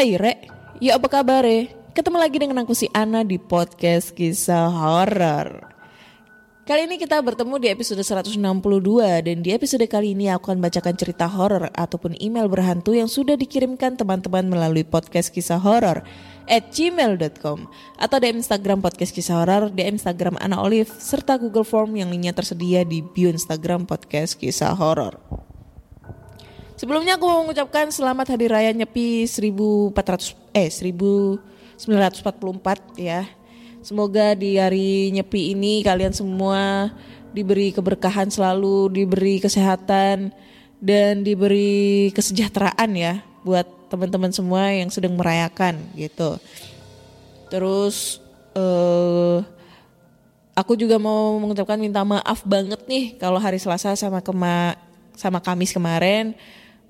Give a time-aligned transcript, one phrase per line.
[0.00, 0.48] Hai Re,
[0.80, 1.44] ya apa kabar
[1.92, 5.60] Ketemu lagi dengan aku si Ana di podcast kisah horor.
[6.64, 8.40] Kali ini kita bertemu di episode 162
[9.20, 13.36] dan di episode kali ini aku akan bacakan cerita horor ataupun email berhantu yang sudah
[13.36, 16.00] dikirimkan teman-teman melalui podcast kisah horor
[16.48, 17.68] at gmail.com
[18.00, 22.32] atau di Instagram podcast kisah horor, di Instagram Ana Olive serta Google Form yang linknya
[22.32, 25.20] tersedia di bio Instagram podcast kisah horor.
[26.80, 31.84] Sebelumnya aku mau mengucapkan selamat hari raya Nyepi 1400 eh 1944
[32.96, 33.28] ya.
[33.84, 36.88] Semoga di hari Nyepi ini kalian semua
[37.36, 40.32] diberi keberkahan selalu, diberi kesehatan
[40.80, 46.40] dan diberi kesejahteraan ya buat teman-teman semua yang sedang merayakan gitu.
[47.52, 48.24] Terus
[48.56, 49.44] eh
[50.56, 54.80] aku juga mau mengucapkan minta maaf banget nih kalau hari Selasa sama kema
[55.12, 56.32] sama Kamis kemarin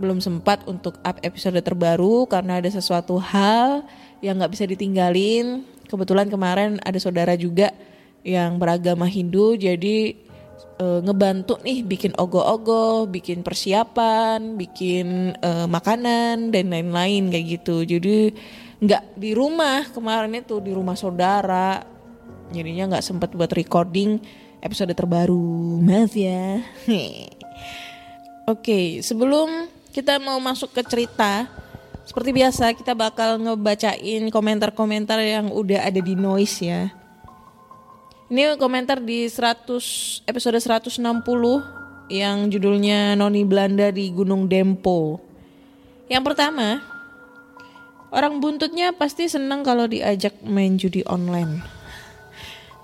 [0.01, 3.85] belum sempat untuk up episode terbaru karena ada sesuatu hal
[4.25, 5.61] yang nggak bisa ditinggalin.
[5.85, 7.69] Kebetulan kemarin ada saudara juga
[8.25, 10.17] yang beragama Hindu jadi
[10.81, 17.85] e, ngebantu nih bikin ogo-ogo, bikin persiapan, bikin e, makanan dan lain-lain kayak gitu.
[17.85, 18.33] Jadi
[18.81, 21.85] nggak di rumah kemarin itu di rumah saudara.
[22.57, 24.17] Jadinya nggak sempat buat recording
[24.65, 25.85] episode terbaru.
[25.85, 26.65] Maaf ya.
[28.51, 31.51] Oke, sebelum kita mau masuk ke cerita,
[32.07, 36.95] seperti biasa kita bakal ngebacain komentar-komentar yang udah ada di noise ya.
[38.31, 41.03] Ini komentar di 100 episode 160
[42.11, 45.19] yang judulnya Noni Belanda di Gunung Dempo.
[46.07, 46.79] Yang pertama,
[48.15, 51.63] orang buntutnya pasti seneng kalau diajak main judi online.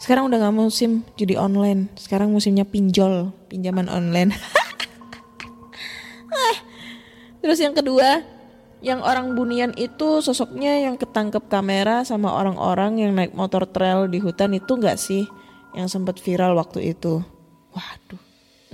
[0.03, 4.35] Sekarang udah gak musim judi online, sekarang musimnya pinjol, pinjaman online.
[7.47, 8.27] Terus yang kedua,
[8.83, 14.19] yang orang bunian itu sosoknya yang ketangkep kamera sama orang-orang yang naik motor trail di
[14.19, 15.31] hutan itu nggak sih
[15.71, 17.23] yang sempat viral waktu itu?
[17.71, 18.19] Waduh,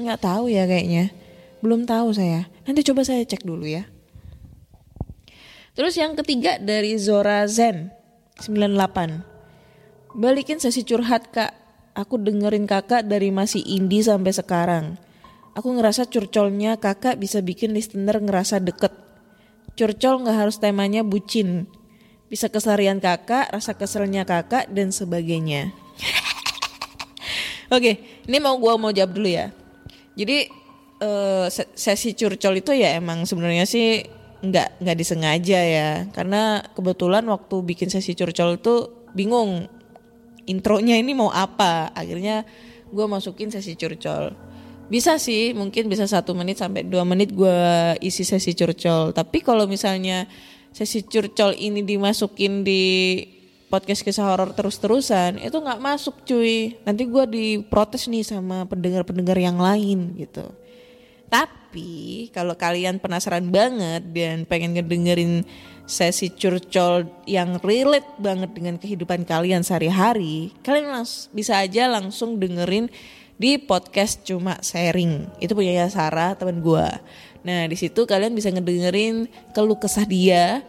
[0.01, 1.13] nggak tahu ya kayaknya.
[1.61, 2.49] Belum tahu saya.
[2.65, 3.85] Nanti coba saya cek dulu ya.
[5.77, 7.93] Terus yang ketiga dari Zora Zen
[8.41, 10.17] 98.
[10.17, 11.53] Balikin sesi curhat kak.
[11.93, 14.97] Aku dengerin kakak dari masih indie sampai sekarang.
[15.53, 18.93] Aku ngerasa curcolnya kakak bisa bikin listener ngerasa deket.
[19.77, 21.69] Curcol nggak harus temanya bucin.
[22.33, 25.77] Bisa keseharian kakak, rasa keselnya kakak, dan sebagainya.
[27.77, 29.53] Oke, ini mau gua mau jawab dulu ya.
[30.17, 30.49] Jadi
[31.49, 34.07] se- sesi curcol itu ya emang sebenarnya sih
[34.41, 35.91] nggak nggak disengaja ya.
[36.17, 38.75] Karena kebetulan waktu bikin sesi curcol itu
[39.13, 39.69] bingung
[40.49, 41.93] intronya ini mau apa.
[41.93, 42.49] Akhirnya
[42.89, 44.52] gua masukin sesi curcol.
[44.91, 47.59] Bisa sih, mungkin bisa satu menit sampai dua menit gue
[48.03, 49.15] isi sesi curcol.
[49.15, 50.27] Tapi kalau misalnya
[50.73, 52.83] sesi curcol ini dimasukin di
[53.73, 56.77] podcast kisah horor terus-terusan, itu nggak masuk cuy.
[56.85, 60.45] Nanti gue diprotes nih sama pendengar-pendengar yang lain gitu.
[61.33, 65.49] Tapi kalau kalian penasaran banget dan pengen ngedengerin
[65.89, 70.93] sesi curcol yang relate banget dengan kehidupan kalian sehari-hari, kalian
[71.33, 72.93] bisa aja langsung dengerin
[73.43, 75.27] di podcast cuma sharing.
[75.43, 77.03] Itu punya Sarah teman gua.
[77.43, 80.63] Nah di situ kalian bisa ngedengerin keluh kesah dia,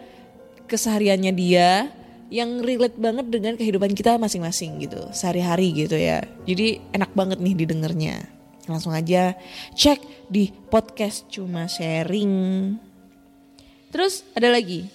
[0.66, 1.94] kesehariannya dia
[2.34, 6.26] yang relate banget dengan kehidupan kita masing-masing gitu sehari-hari gitu ya.
[6.50, 8.26] Jadi enak banget nih didengarnya.
[8.66, 9.38] Langsung aja
[9.78, 12.74] cek di podcast cuma sharing.
[13.94, 14.90] Terus ada lagi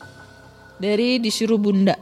[0.82, 1.94] dari disuruh bunda.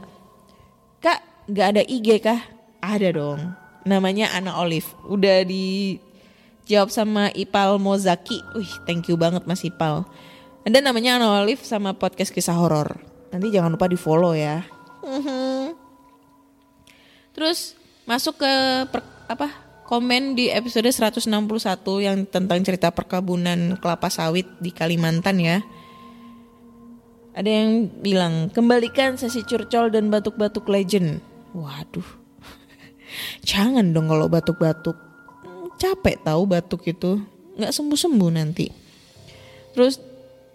[0.97, 2.41] Kak nggak ada IG kah?
[2.81, 3.66] Ada dong.
[3.87, 4.91] Namanya Ana Olive.
[5.07, 8.43] Udah dijawab sama Ipal Mozaki.
[8.51, 10.03] Wih thank you banget Mas Ipal.
[10.67, 12.99] Ada namanya Ana Olive sama podcast kisah horor.
[13.31, 14.67] Nanti jangan lupa di follow ya.
[15.07, 15.71] Mhm.
[17.31, 18.51] Terus masuk ke
[18.91, 19.47] per- apa
[19.87, 25.63] komen di episode 161 yang tentang cerita perkebunan kelapa sawit di Kalimantan ya.
[27.37, 31.21] Ada yang bilang kembalikan sesi curcol dan batuk-batuk legend.
[31.53, 32.26] Waduh.
[33.43, 34.97] Jangan dong kalau batuk-batuk.
[35.77, 37.21] Capek tahu batuk itu.
[37.57, 38.69] nggak sembuh-sembuh nanti.
[39.73, 39.97] Terus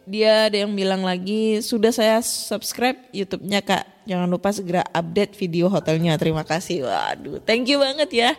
[0.03, 4.07] dia ada yang bilang lagi sudah saya subscribe YouTube-nya kak.
[4.07, 6.19] Jangan lupa segera update video hotelnya.
[6.19, 6.87] Terima kasih.
[6.87, 8.31] Waduh, thank you banget ya.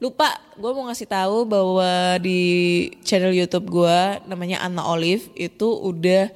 [0.00, 2.40] Lupa, gue mau ngasih tahu bahwa di
[3.04, 3.98] channel YouTube gue
[4.28, 6.28] namanya Anna Olive itu udah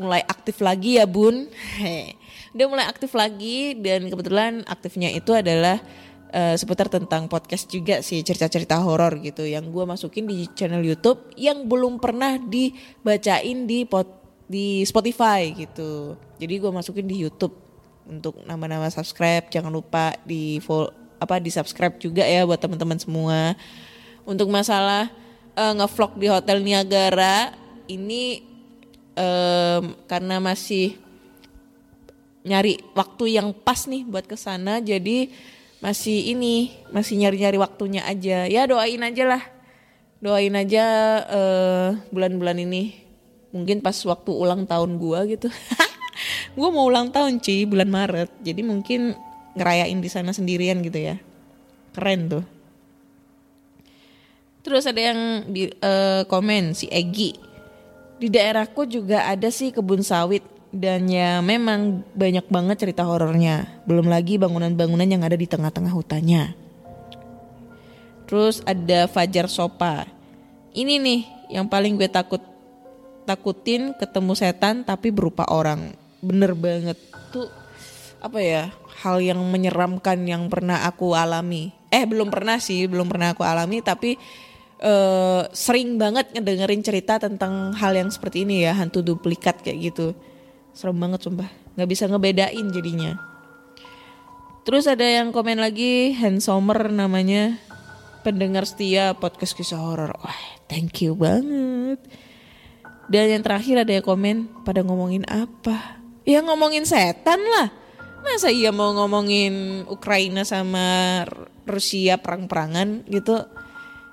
[0.00, 1.48] mulai aktif lagi ya bun.
[2.56, 5.78] udah mulai aktif lagi dan kebetulan aktifnya itu adalah
[6.32, 11.32] eh, seputar tentang podcast juga sih cerita-cerita horor gitu yang gue masukin di channel YouTube
[11.36, 14.08] yang belum pernah dibacain di pot
[14.48, 16.16] di Spotify gitu.
[16.40, 17.52] Jadi gue masukin di YouTube
[18.08, 20.88] untuk nama-nama subscribe jangan lupa di follow
[21.18, 23.52] apa di subscribe juga ya buat teman-teman semua.
[24.24, 25.12] Untuk masalah
[25.56, 27.52] eh, ngevlog di Hotel Niagara
[27.88, 28.44] ini
[29.18, 30.94] em, karena masih
[32.46, 35.28] nyari waktu yang pas nih buat ke sana jadi
[35.78, 38.46] masih ini masih nyari-nyari waktunya aja.
[38.50, 39.42] Ya doain aja lah.
[40.18, 40.84] Doain aja
[41.26, 42.98] eh, bulan-bulan ini.
[43.54, 45.48] Mungkin pas waktu ulang tahun gua gitu.
[46.58, 48.30] Gua mau ulang tahun Ci bulan Maret.
[48.42, 49.14] Jadi mungkin
[49.54, 51.16] ngerayain di sana sendirian gitu ya.
[51.94, 52.44] Keren tuh.
[54.66, 57.38] Terus ada yang bi- eh, komen si Egi.
[58.18, 63.80] Di daerahku juga ada sih kebun sawit dan ya memang banyak banget cerita horornya.
[63.88, 66.52] Belum lagi bangunan-bangunan yang ada di tengah-tengah hutannya.
[68.28, 70.04] Terus ada Fajar Sopa.
[70.76, 72.44] Ini nih yang paling gue takut
[73.24, 75.96] takutin ketemu setan tapi berupa orang.
[76.20, 77.00] Bener banget
[77.32, 77.48] tuh
[78.20, 78.68] apa ya
[79.00, 81.72] hal yang menyeramkan yang pernah aku alami.
[81.88, 84.20] Eh belum pernah sih, belum pernah aku alami tapi
[84.84, 90.12] eh, sering banget ngedengerin cerita tentang hal yang seperti ini ya hantu duplikat kayak gitu.
[90.78, 93.18] Serem banget sumpah, nggak bisa ngebedain jadinya.
[94.62, 97.58] Terus ada yang komen lagi, Hans Sommer namanya,
[98.22, 100.14] pendengar setia podcast kisah horor.
[100.22, 100.38] Wah,
[100.70, 101.98] thank you banget.
[103.10, 105.98] Dan yang terakhir ada yang komen, pada ngomongin apa?
[106.22, 107.74] Ya ngomongin setan lah.
[108.22, 111.26] Masa iya mau ngomongin Ukraina sama
[111.66, 113.34] Rusia perang-perangan gitu?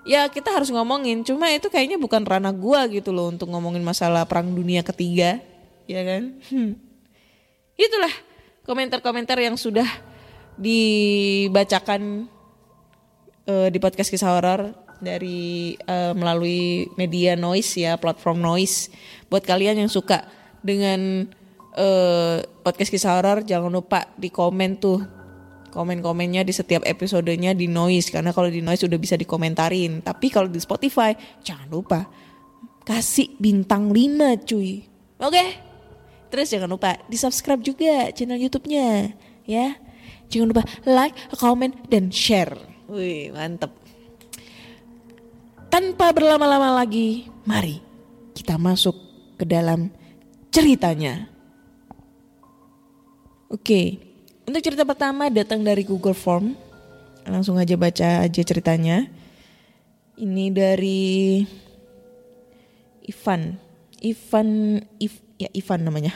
[0.02, 4.26] Ya kita harus ngomongin, cuma itu kayaknya bukan ranah gua gitu loh untuk ngomongin masalah
[4.26, 5.46] perang dunia ketiga,
[5.86, 6.38] ya kan?
[6.52, 6.78] Hmm.
[7.76, 8.14] Itulah
[8.66, 9.88] komentar-komentar yang sudah
[10.56, 12.26] dibacakan
[13.46, 14.74] eh, di podcast kisah horor
[15.04, 18.90] dari eh, melalui media noise ya platform noise.
[19.30, 20.26] Buat kalian yang suka
[20.64, 21.30] dengan
[21.78, 25.02] eh, podcast kisah horor jangan lupa di komen tuh.
[25.76, 30.00] Komen-komennya di setiap episodenya di noise karena kalau di noise udah bisa dikomentarin.
[30.00, 31.12] Tapi kalau di Spotify
[31.44, 32.08] jangan lupa
[32.88, 34.88] kasih bintang 5 cuy.
[35.20, 35.65] Oke
[36.36, 39.16] terus jangan lupa di subscribe juga channel YouTube-nya
[39.48, 39.80] ya
[40.28, 42.52] jangan lupa like comment dan share
[42.92, 43.72] wih mantep
[45.76, 47.84] tanpa berlama-lama lagi, mari
[48.32, 48.96] kita masuk
[49.36, 49.92] ke dalam
[50.48, 51.28] ceritanya.
[53.52, 54.00] Oke,
[54.48, 56.56] untuk cerita pertama datang dari Google Form.
[57.28, 59.12] Langsung aja baca aja ceritanya.
[60.16, 61.44] Ini dari
[63.04, 63.60] Ivan.
[64.00, 66.16] Ivan, If, ya Ivan namanya.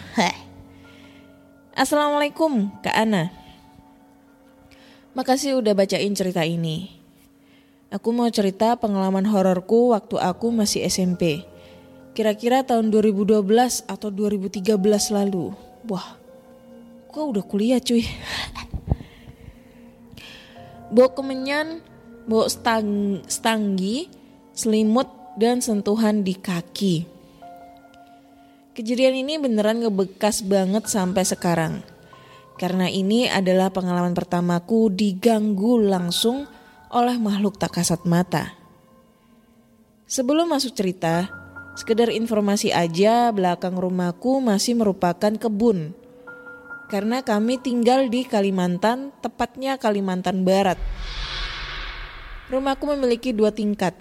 [1.75, 3.31] Assalamualaikum Kak Ana.
[5.15, 6.99] Makasih udah bacain cerita ini.
[7.89, 11.41] Aku mau cerita pengalaman hororku waktu aku masih SMP.
[12.13, 13.41] Kira-kira tahun 2012
[13.89, 14.77] atau 2013
[15.09, 15.49] lalu.
[15.89, 16.13] Wah,
[17.09, 18.05] gua udah kuliah cuy.
[20.93, 21.85] Bawa kemenyan,
[22.25, 24.09] bawa stang, stanggi,
[24.53, 27.05] selimut, dan sentuhan di kaki.
[28.77, 31.81] Kejadian ini beneran ngebekas banget sampai sekarang.
[32.59, 36.45] Karena ini adalah pengalaman pertamaku diganggu langsung
[36.93, 38.53] oleh makhluk tak kasat mata.
[40.09, 41.29] Sebelum masuk cerita,
[41.77, 45.93] sekedar informasi aja belakang rumahku masih merupakan kebun.
[46.89, 50.81] Karena kami tinggal di Kalimantan, tepatnya Kalimantan Barat.
[52.49, 53.93] Rumahku memiliki dua tingkat,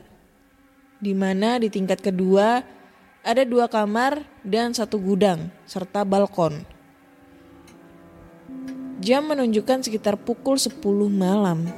[0.96, 2.64] di mana di tingkat kedua
[3.28, 6.64] ada dua kamar dan satu gudang, serta balkon.
[9.04, 10.80] Jam menunjukkan sekitar pukul 10
[11.12, 11.68] malam.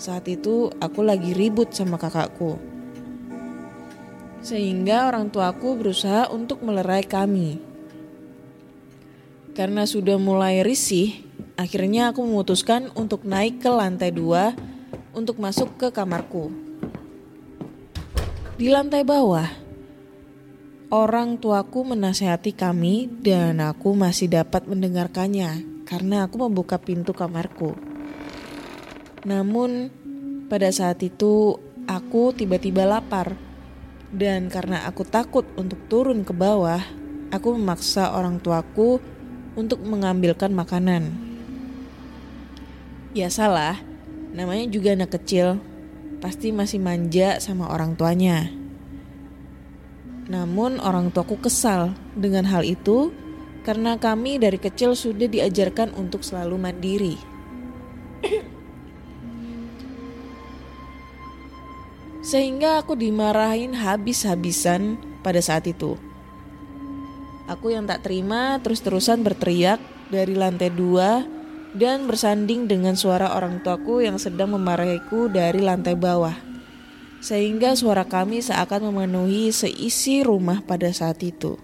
[0.00, 2.56] Saat itu aku lagi ribut sama kakakku.
[4.40, 7.60] Sehingga orang tuaku berusaha untuk melerai kami.
[9.52, 11.20] Karena sudah mulai risih,
[11.60, 14.56] akhirnya aku memutuskan untuk naik ke lantai dua
[15.12, 16.48] untuk masuk ke kamarku.
[18.56, 19.65] Di lantai bawah,
[20.86, 27.74] orang tuaku menasehati kami dan aku masih dapat mendengarkannya karena aku membuka pintu kamarku.
[29.26, 29.90] Namun
[30.46, 31.58] pada saat itu
[31.90, 33.34] aku tiba-tiba lapar
[34.14, 36.78] dan karena aku takut untuk turun ke bawah,
[37.34, 39.02] aku memaksa orang tuaku
[39.58, 41.10] untuk mengambilkan makanan.
[43.10, 43.82] Ya salah,
[44.30, 45.58] namanya juga anak kecil,
[46.22, 48.65] pasti masih manja sama orang tuanya.
[50.26, 53.14] Namun orang tuaku kesal dengan hal itu
[53.62, 57.14] karena kami dari kecil sudah diajarkan untuk selalu mandiri.
[62.26, 65.94] Sehingga aku dimarahin habis-habisan pada saat itu.
[67.46, 69.78] Aku yang tak terima terus-terusan berteriak
[70.10, 71.22] dari lantai dua
[71.74, 76.45] dan bersanding dengan suara orang tuaku yang sedang memarahiku dari lantai bawah.
[77.20, 81.58] Sehingga suara kami seakan memenuhi seisi rumah pada saat itu.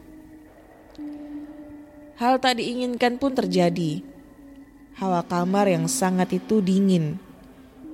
[2.21, 4.05] Hal tak diinginkan pun terjadi.
[4.97, 7.19] Hawa kamar yang sangat itu dingin.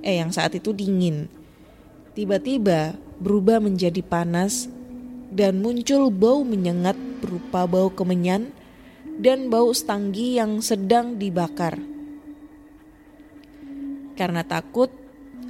[0.05, 1.27] Eh, yang saat itu dingin.
[2.13, 4.67] Tiba-tiba berubah menjadi panas
[5.29, 8.51] dan muncul bau menyengat berupa bau kemenyan
[9.19, 11.79] dan bau stanggi yang sedang dibakar.
[14.15, 14.91] Karena takut,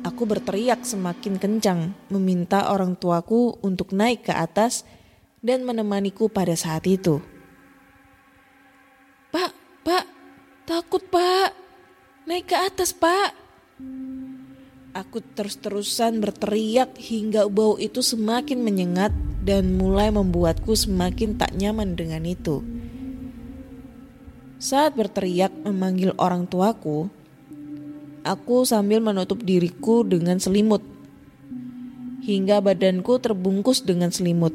[0.04, 4.84] aku berteriak semakin kencang, meminta orang tuaku untuk naik ke atas
[5.40, 7.24] dan menemaniku pada saat itu.
[9.32, 9.52] Pak,
[9.86, 10.06] pak,
[10.68, 11.56] takut pak,
[12.28, 13.36] naik ke atas pak.
[14.90, 19.14] Aku terus-terusan berteriak hingga bau itu semakin menyengat
[19.46, 22.66] dan mulai membuatku semakin tak nyaman dengan itu.
[24.60, 27.08] Saat berteriak memanggil orang tuaku,
[28.24, 30.82] aku sambil menutup diriku dengan selimut
[32.24, 34.54] hingga badanku terbungkus dengan selimut.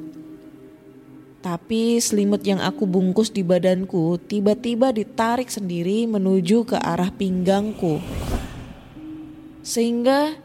[1.45, 8.01] Tapi selimut yang aku bungkus di badanku tiba-tiba ditarik sendiri menuju ke arah pinggangku.
[9.61, 10.41] Sehingga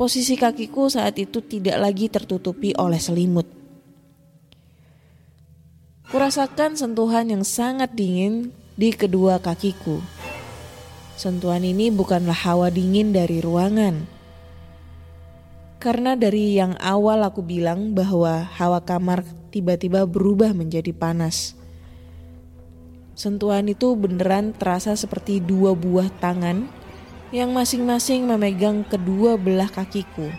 [0.00, 3.44] posisi kakiku saat itu tidak lagi tertutupi oleh selimut.
[6.08, 8.48] Kurasakan sentuhan yang sangat dingin
[8.80, 10.00] di kedua kakiku.
[11.18, 14.06] Sentuhan ini bukanlah hawa dingin dari ruangan.
[15.82, 21.58] Karena dari yang awal aku bilang bahwa hawa kamar tiba-tiba berubah menjadi panas.
[23.18, 26.70] Sentuhan itu beneran terasa seperti dua buah tangan
[27.34, 30.30] yang masing-masing memegang kedua belah kakiku.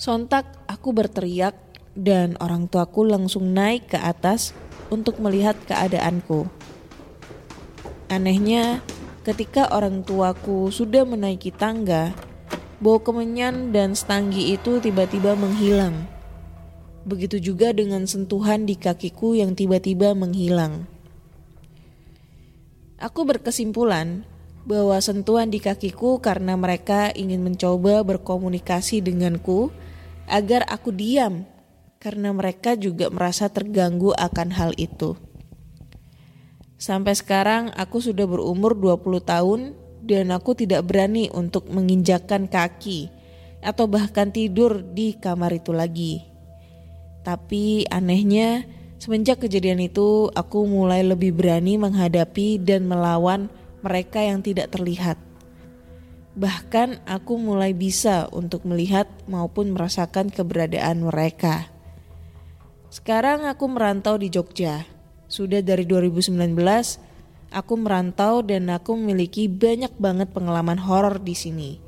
[0.00, 1.52] Sontak aku berteriak
[1.92, 4.56] dan orang tuaku langsung naik ke atas
[4.88, 6.55] untuk melihat keadaanku.
[8.06, 8.86] Anehnya,
[9.26, 12.14] ketika orang tuaku sudah menaiki tangga,
[12.78, 16.06] bau kemenyan dan stanggi itu tiba-tiba menghilang.
[17.02, 20.86] Begitu juga dengan sentuhan di kakiku yang tiba-tiba menghilang.
[23.02, 24.22] Aku berkesimpulan
[24.66, 29.74] bahwa sentuhan di kakiku karena mereka ingin mencoba berkomunikasi denganku
[30.30, 31.46] agar aku diam
[31.98, 35.18] karena mereka juga merasa terganggu akan hal itu.
[36.76, 39.60] Sampai sekarang aku sudah berumur 20 tahun
[40.04, 43.08] dan aku tidak berani untuk menginjakkan kaki
[43.64, 46.22] atau bahkan tidur di kamar itu lagi.
[47.24, 53.52] Tapi anehnya Semenjak kejadian itu, aku mulai lebih berani menghadapi dan melawan
[53.84, 55.20] mereka yang tidak terlihat.
[56.36, 61.68] Bahkan aku mulai bisa untuk melihat maupun merasakan keberadaan mereka.
[62.88, 64.95] Sekarang aku merantau di Jogja.
[65.26, 66.30] Sudah dari 2019,
[67.50, 71.82] aku merantau dan aku memiliki banyak banget pengalaman horor di sini.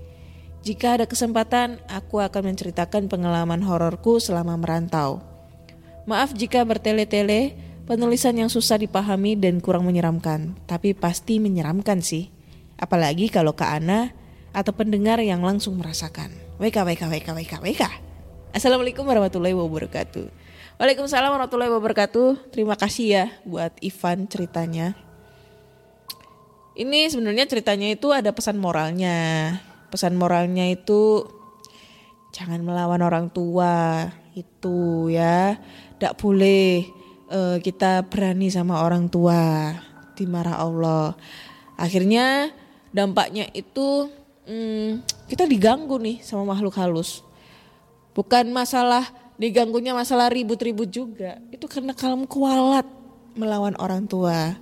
[0.66, 5.22] Jika ada kesempatan, aku akan menceritakan pengalaman hororku selama merantau.
[6.10, 7.54] Maaf jika bertele-tele,
[7.86, 12.28] penulisan yang susah dipahami dan kurang menyeramkan, tapi pasti menyeramkan sih.
[12.74, 14.12] Apalagi kalau Kak Ana
[14.50, 16.34] atau pendengar yang langsung merasakan.
[16.58, 17.82] WK, WK, WK, WK, WK.
[18.50, 20.47] Assalamualaikum warahmatullahi wabarakatuh.
[20.78, 22.54] Waalaikumsalam warahmatullahi wabarakatuh.
[22.54, 24.94] Terima kasih ya buat Ivan ceritanya.
[26.78, 29.58] Ini sebenarnya ceritanya itu ada pesan moralnya.
[29.90, 31.26] Pesan moralnya itu
[32.30, 34.06] jangan melawan orang tua
[34.38, 35.58] itu ya
[35.98, 36.86] tidak boleh
[37.26, 39.74] uh, kita berani sama orang tua
[40.14, 41.18] dimarah Allah
[41.74, 42.54] akhirnya
[42.94, 44.14] dampaknya itu
[44.46, 47.26] hmm, kita diganggu nih sama makhluk halus
[48.14, 52.84] bukan masalah diganggunya masalah ribut-ribut juga itu karena kamu kualat
[53.38, 54.58] melawan orang tua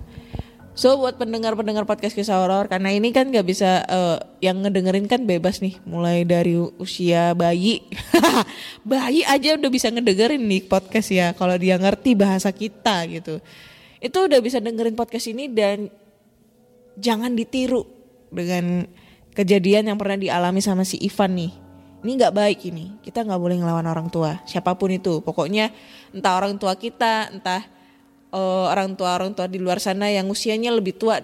[0.77, 5.25] So buat pendengar-pendengar podcast kisah horor karena ini kan nggak bisa eh, yang ngedengerin kan
[5.25, 7.81] bebas nih mulai dari usia bayi.
[8.85, 13.41] bayi aja udah bisa ngedengerin nih podcast ya kalau dia ngerti bahasa kita gitu.
[13.97, 15.89] Itu udah bisa dengerin podcast ini dan
[16.93, 17.81] jangan ditiru
[18.29, 18.85] dengan
[19.33, 21.51] kejadian yang pernah dialami sama si Ivan nih.
[22.07, 23.03] Ini nggak baik ini.
[23.03, 25.19] Kita nggak boleh ngelawan orang tua, siapa pun itu.
[25.19, 25.75] Pokoknya
[26.15, 27.67] entah orang tua kita, entah
[28.31, 31.19] eh, orang tua orang tua di luar sana yang usianya lebih tua,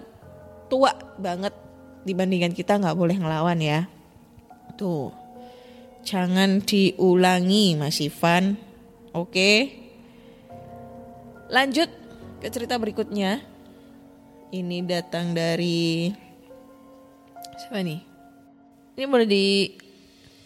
[0.67, 1.55] tua banget
[2.03, 3.87] dibandingkan kita nggak boleh ngelawan ya.
[4.75, 5.15] Tuh,
[6.03, 8.59] jangan diulangi Mas Ivan.
[9.15, 9.71] Oke.
[11.47, 11.87] Lanjut
[12.43, 13.39] ke cerita berikutnya.
[14.51, 16.11] Ini datang dari
[17.55, 18.03] siapa nih?
[18.99, 19.27] Ini boleh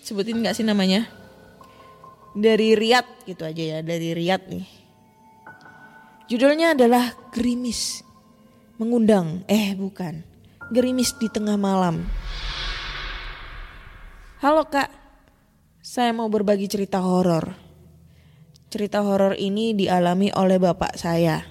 [0.08, 1.04] disebutin nggak sih namanya?
[2.32, 4.64] Dari Riyadh gitu aja ya, dari Riyadh nih.
[6.32, 8.08] Judulnya adalah Gerimis.
[8.80, 10.24] Mengundang, eh bukan.
[10.72, 12.08] Gerimis di tengah malam.
[14.40, 14.88] Halo kak,
[15.84, 17.52] saya mau berbagi cerita horor.
[18.72, 21.44] Cerita horor ini dialami oleh bapak saya.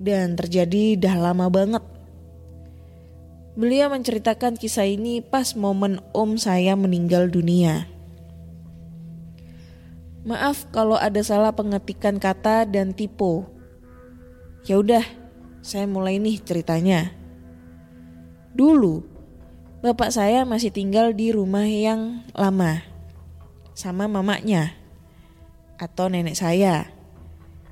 [0.00, 1.84] Dan terjadi dah lama banget.
[3.58, 7.90] Beliau menceritakan kisah ini pas momen om saya meninggal dunia.
[10.22, 13.48] Maaf kalau ada salah pengetikan kata dan tipe.
[14.68, 15.02] Ya udah,
[15.64, 17.10] saya mulai nih ceritanya.
[18.54, 19.02] Dulu,
[19.80, 22.84] bapak saya masih tinggal di rumah yang lama
[23.72, 24.76] sama mamanya
[25.80, 26.92] atau nenek saya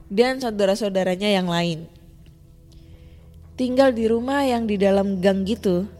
[0.09, 1.98] dan saudara-saudaranya yang lain.
[3.59, 5.91] Tinggal di rumah yang di dalam gang gitu.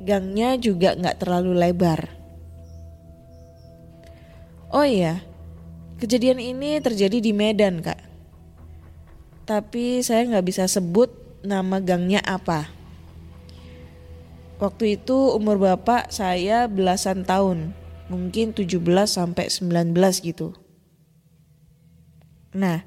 [0.00, 2.08] Gangnya juga nggak terlalu lebar.
[4.72, 5.20] Oh iya,
[6.00, 8.00] kejadian ini terjadi di Medan kak.
[9.44, 11.12] Tapi saya nggak bisa sebut
[11.44, 12.72] nama gangnya apa.
[14.56, 17.76] Waktu itu umur bapak saya belasan tahun,
[18.08, 19.92] mungkin 17 sampai 19
[20.24, 20.56] gitu.
[22.56, 22.80] Nah,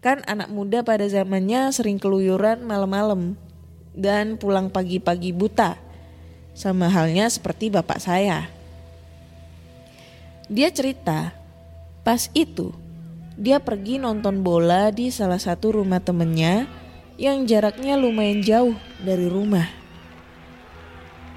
[0.00, 3.36] kan anak muda pada zamannya sering keluyuran malam-malam
[3.92, 5.76] dan pulang pagi-pagi buta.
[6.56, 8.48] Sama halnya seperti bapak saya.
[10.50, 11.30] Dia cerita,
[12.02, 12.74] pas itu
[13.40, 16.68] dia pergi nonton bola di salah satu rumah temennya
[17.20, 19.68] yang jaraknya lumayan jauh dari rumah.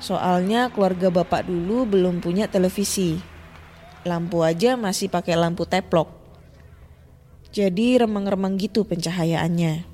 [0.04, 3.20] Soalnya keluarga bapak dulu belum punya televisi.
[4.04, 6.23] Lampu aja masih pakai lampu teplok.
[7.54, 9.86] Jadi remang-remang gitu pencahayaannya.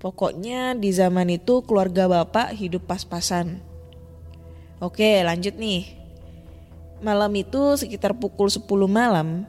[0.00, 3.60] Pokoknya di zaman itu keluarga bapak hidup pas-pasan.
[4.80, 5.92] Oke lanjut nih.
[7.04, 9.44] Malam itu sekitar pukul 10 malam,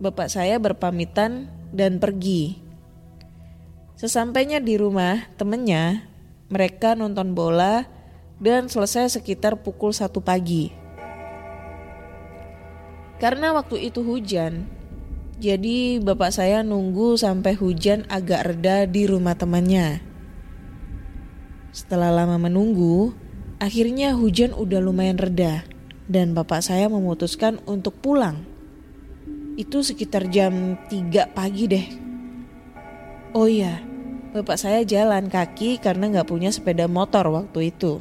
[0.00, 2.56] bapak saya berpamitan dan pergi.
[4.00, 6.08] Sesampainya di rumah temennya,
[6.48, 7.84] mereka nonton bola
[8.40, 10.72] dan selesai sekitar pukul 1 pagi.
[13.20, 14.66] Karena waktu itu hujan,
[15.34, 19.98] jadi bapak saya nunggu sampai hujan agak reda di rumah temannya.
[21.74, 23.10] Setelah lama menunggu,
[23.58, 25.66] akhirnya hujan udah lumayan reda
[26.06, 28.46] dan bapak saya memutuskan untuk pulang.
[29.58, 31.86] Itu sekitar jam 3 pagi deh.
[33.34, 33.82] Oh iya,
[34.30, 37.98] bapak saya jalan kaki karena nggak punya sepeda motor waktu itu.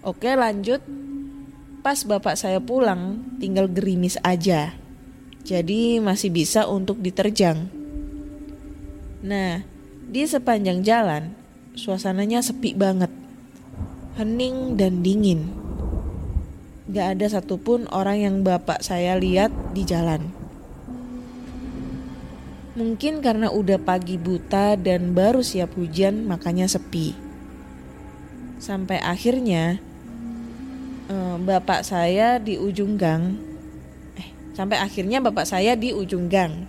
[0.00, 0.80] Oke lanjut,
[1.84, 4.81] pas bapak saya pulang tinggal gerimis aja.
[5.42, 7.66] Jadi masih bisa untuk diterjang.
[9.26, 9.66] Nah,
[10.06, 11.34] di sepanjang jalan
[11.74, 13.10] suasananya sepi banget.
[14.14, 15.50] Hening dan dingin.
[16.86, 20.30] Gak ada satupun orang yang bapak saya lihat di jalan.
[22.78, 27.18] Mungkin karena udah pagi buta dan baru siap hujan makanya sepi.
[28.62, 29.82] Sampai akhirnya
[31.10, 33.51] eh, bapak saya di ujung gang
[34.52, 36.68] sampai akhirnya bapak saya di ujung gang.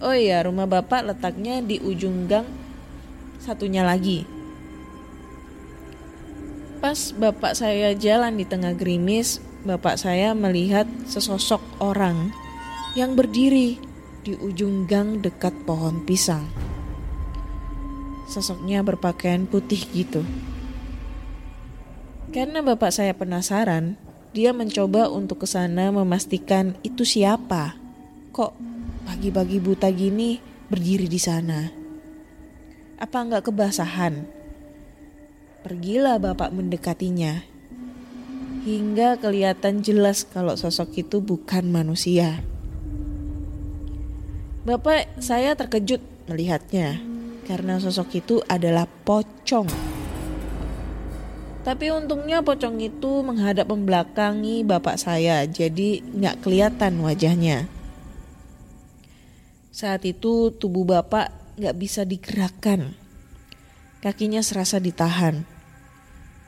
[0.00, 2.48] Oh iya, rumah bapak letaknya di ujung gang
[3.40, 4.24] satunya lagi.
[6.80, 12.32] Pas bapak saya jalan di tengah gerimis, bapak saya melihat sesosok orang
[12.96, 13.76] yang berdiri
[14.24, 16.48] di ujung gang dekat pohon pisang.
[18.32, 20.24] Sosoknya berpakaian putih gitu.
[22.30, 23.98] Karena bapak saya penasaran,
[24.30, 27.74] dia mencoba untuk ke sana memastikan itu siapa.
[28.30, 28.52] Kok
[29.02, 30.38] pagi-pagi buta gini
[30.70, 31.66] berdiri di sana?
[33.00, 34.22] Apa nggak kebasahan?
[35.66, 37.42] Pergilah bapak mendekatinya.
[38.60, 42.44] Hingga kelihatan jelas kalau sosok itu bukan manusia.
[44.62, 47.00] Bapak saya terkejut melihatnya
[47.50, 49.89] karena sosok itu adalah pocong.
[51.60, 57.68] Tapi untungnya pocong itu menghadap membelakangi bapak saya, jadi nggak kelihatan wajahnya.
[59.68, 61.28] Saat itu tubuh bapak
[61.60, 62.96] nggak bisa digerakkan,
[64.00, 65.44] kakinya serasa ditahan,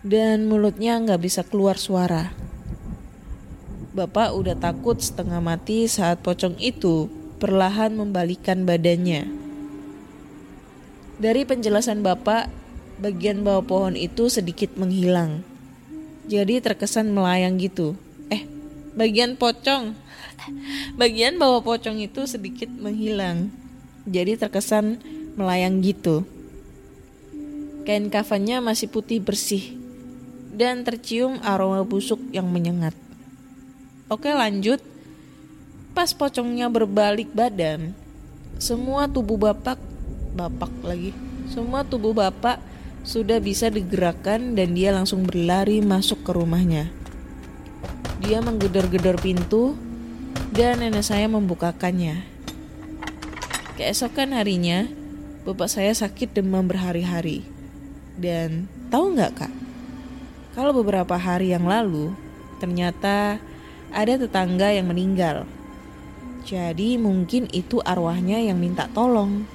[0.01, 2.33] dan mulutnya nggak bisa keluar suara.
[3.93, 9.29] Bapak udah takut setengah mati saat pocong itu perlahan membalikan badannya.
[11.21, 12.49] Dari penjelasan Bapak,
[13.03, 15.43] bagian bawah pohon itu sedikit menghilang.
[16.31, 17.99] Jadi terkesan melayang gitu.
[18.31, 18.47] Eh,
[18.95, 19.99] bagian pocong.
[21.01, 23.51] Bagian bawah pocong itu sedikit menghilang.
[24.07, 25.03] Jadi terkesan
[25.35, 26.23] melayang gitu.
[27.83, 29.75] Kain kafannya masih putih bersih
[30.55, 32.95] dan tercium aroma busuk yang menyengat.
[34.07, 34.79] Oke lanjut.
[35.93, 37.93] Pas pocongnya berbalik badan,
[38.57, 39.77] semua tubuh bapak,
[40.33, 41.13] bapak lagi,
[41.53, 42.72] semua tubuh bapak
[43.03, 46.91] sudah bisa digerakkan dan dia langsung berlari masuk ke rumahnya.
[48.23, 49.75] Dia menggedor-gedor pintu
[50.55, 52.23] dan nenek saya membukakannya.
[53.75, 54.87] Keesokan harinya,
[55.43, 57.43] bapak saya sakit demam berhari-hari.
[58.15, 59.53] Dan tahu nggak kak?
[60.55, 62.15] Kalau beberapa hari yang lalu,
[62.63, 63.43] ternyata
[63.91, 65.49] ada tetangga yang meninggal.
[66.47, 69.49] Jadi mungkin itu arwahnya yang minta tolong.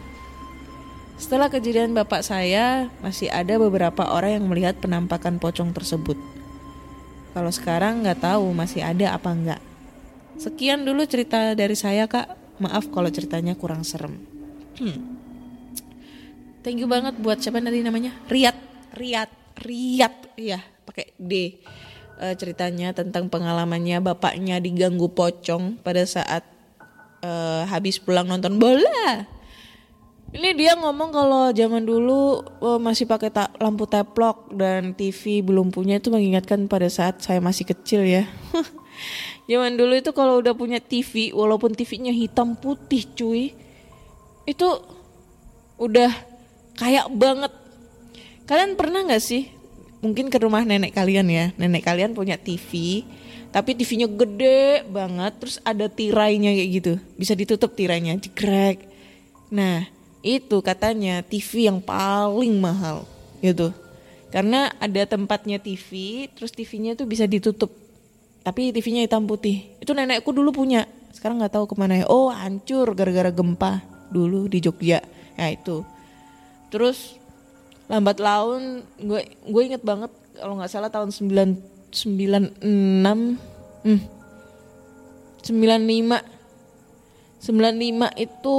[1.17, 6.15] Setelah kejadian bapak saya, masih ada beberapa orang yang melihat penampakan pocong tersebut.
[7.33, 9.61] Kalau sekarang nggak tahu masih ada apa enggak.
[10.37, 12.37] Sekian dulu cerita dari saya kak.
[12.61, 14.17] Maaf kalau ceritanya kurang serem.
[14.77, 15.17] Hmm.
[16.61, 18.13] Thank you banget buat siapa tadi namanya?
[18.29, 18.57] Riat,
[18.97, 19.29] Riat,
[19.61, 21.59] Riat, iya pakai D
[22.17, 26.47] uh, ceritanya tentang pengalamannya bapaknya diganggu pocong pada saat
[27.21, 29.36] uh, habis pulang nonton bola.
[30.27, 35.71] Ini dia ngomong kalau zaman dulu uh, masih pakai ta lampu teplok dan TV belum
[35.71, 38.27] punya itu mengingatkan pada saat saya masih kecil ya.
[39.49, 43.55] zaman dulu itu kalau udah punya TV walaupun TV-nya hitam putih cuy
[44.43, 44.67] itu
[45.79, 46.11] udah
[46.75, 47.53] kayak banget.
[48.43, 49.47] Kalian pernah nggak sih
[50.03, 51.55] mungkin ke rumah nenek kalian ya.
[51.55, 53.03] Nenek kalian punya TV,
[53.55, 56.93] tapi TV-nya gede banget, terus ada tirainya kayak gitu.
[57.15, 58.83] Bisa ditutup tirainya, digrek.
[59.47, 59.96] Nah,
[60.27, 63.07] itu katanya TV yang paling mahal
[63.39, 63.71] gitu.
[64.27, 67.71] Karena ada tempatnya TV, terus TV-nya tuh bisa ditutup.
[68.43, 69.63] Tapi TV-nya hitam putih.
[69.79, 70.83] Itu nenekku dulu punya.
[71.15, 72.05] Sekarang nggak tahu ke mana ya.
[72.11, 73.79] Oh, hancur gara-gara gempa
[74.11, 74.99] dulu di Jogja.
[75.39, 75.87] Ya itu.
[76.67, 77.15] Terus
[77.87, 82.59] lambat laun gue gue inget banget kalau nggak salah tahun 9 96
[83.87, 83.99] hmm,
[85.39, 86.19] 95
[87.39, 88.57] 95 itu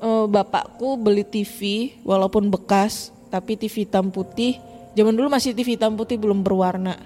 [0.00, 4.58] uh, bapakku beli TV walaupun bekas tapi TV hitam putih.
[4.98, 6.98] Zaman dulu masih TV hitam putih belum berwarna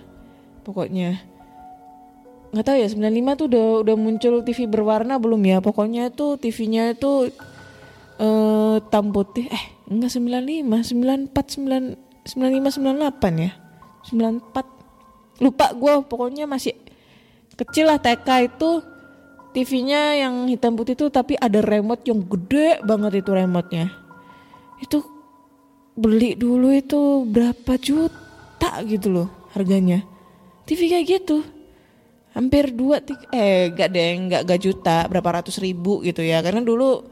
[0.64, 1.20] pokoknya.
[2.54, 5.58] Nggak tahu ya 95 tuh udah udah muncul TV berwarna belum ya?
[5.60, 7.28] Pokoknya itu TV-nya itu
[8.16, 9.50] eh hitam putih.
[9.50, 13.52] Eh enggak 95 94 9 95 98 ya?
[14.08, 16.78] 94 lupa gue pokoknya masih
[17.58, 18.93] kecil lah TK itu
[19.54, 23.86] TV-nya yang hitam putih tuh tapi ada remote yang gede banget itu remote-nya.
[24.82, 25.06] Itu
[25.94, 30.02] beli dulu itu berapa juta gitu loh harganya.
[30.66, 31.46] TV kayak gitu.
[32.34, 36.42] Hampir dua tiga, eh gak deh gak, gak juta berapa ratus ribu gitu ya.
[36.42, 37.06] Karena dulu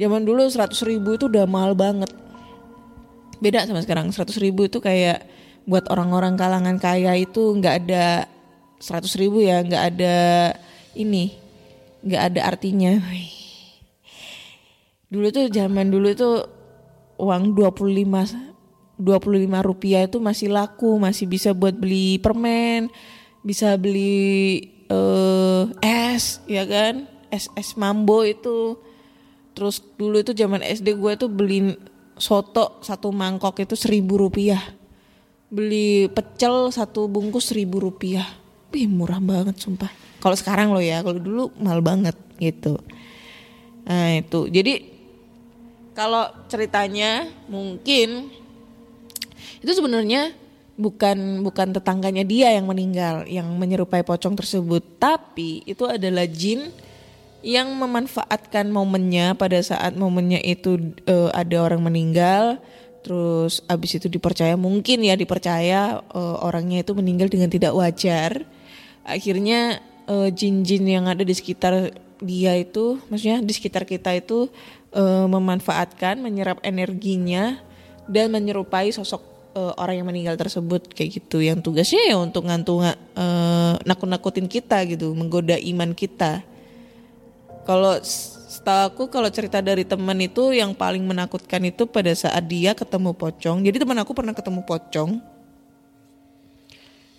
[0.00, 2.08] zaman dulu 100 ribu itu udah mahal banget.
[3.36, 5.28] Beda sama sekarang 100 ribu itu kayak
[5.68, 8.24] buat orang-orang kalangan kaya itu nggak ada
[8.80, 10.16] 100 ribu ya nggak ada
[10.96, 11.41] ini
[12.02, 12.98] nggak ada artinya
[15.12, 16.30] dulu tuh zaman dulu itu
[17.20, 22.90] uang 25 25 rupiah itu masih laku masih bisa buat beli permen
[23.42, 28.78] bisa beli uh, es ya kan es es mambo itu
[29.52, 31.76] Terus dulu itu zaman SD gue tuh beli
[32.16, 34.60] soto satu mangkok itu seribu rupiah.
[35.52, 38.24] Beli pecel satu bungkus seribu rupiah.
[38.72, 39.92] Wih murah banget sumpah.
[40.18, 42.80] Kalau sekarang lo ya, kalau dulu mahal banget gitu.
[43.84, 44.80] Nah itu, jadi
[45.92, 48.32] kalau ceritanya mungkin
[49.60, 50.32] itu sebenarnya
[50.80, 56.72] bukan bukan tetangganya dia yang meninggal yang menyerupai pocong tersebut, tapi itu adalah jin
[57.42, 62.62] yang memanfaatkan momennya pada saat momennya itu uh, ada orang meninggal
[63.02, 68.46] terus abis itu dipercaya mungkin ya dipercaya uh, orangnya itu meninggal dengan tidak wajar
[69.02, 69.82] akhirnya
[70.34, 74.46] jin jin-jin yang ada di sekitar dia itu maksudnya di sekitar kita itu
[74.94, 77.58] eh, memanfaatkan, menyerap energinya
[78.06, 79.20] dan menyerupai sosok
[79.58, 84.86] eh, orang yang meninggal tersebut kayak gitu yang tugasnya ya untuk ngantung eh, nakut-nakutin kita
[84.86, 86.46] gitu, menggoda iman kita.
[87.62, 92.74] Kalau setahu aku kalau cerita dari teman itu yang paling menakutkan itu pada saat dia
[92.74, 93.62] ketemu pocong.
[93.62, 95.10] Jadi teman aku pernah ketemu pocong.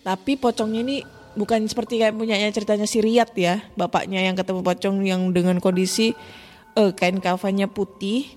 [0.04, 0.98] Tapi pocongnya ini
[1.34, 6.14] bukan seperti kayak punyanya ceritanya si Riyad ya, bapaknya yang ketemu pocong yang dengan kondisi
[6.78, 8.34] eh, kain kafannya putih,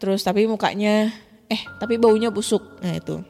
[0.00, 1.12] terus tapi mukanya
[1.48, 2.80] eh tapi baunya busuk.
[2.80, 3.20] Nah itu.